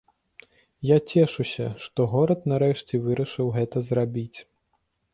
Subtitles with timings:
[0.91, 4.39] Я цешуся, што горад нарэшце вырашыў гэта зрабіць.